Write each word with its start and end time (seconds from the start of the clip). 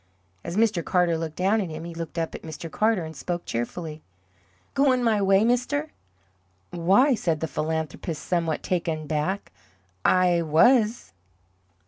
As 0.43 0.57
Mr. 0.57 0.83
Carter 0.83 1.15
looked 1.15 1.35
down 1.35 1.61
at 1.61 1.69
him, 1.69 1.83
he 1.83 1.93
looked 1.93 2.17
up 2.17 2.33
at 2.33 2.41
Mr. 2.41 2.71
Carter, 2.71 3.05
and 3.05 3.15
spoke 3.15 3.45
cheerfully: 3.45 4.01
"Goin' 4.73 5.03
my 5.03 5.21
way, 5.21 5.45
mister?" 5.45 5.91
"Why," 6.71 7.13
said 7.13 7.39
the 7.39 7.47
philanthropist, 7.47 8.23
somewhat 8.25 8.63
taken 8.63 9.05
back, 9.05 9.51
"I 10.03 10.41
WAS!" 10.41 11.13